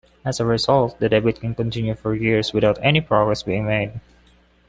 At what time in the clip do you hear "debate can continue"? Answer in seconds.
1.09-1.93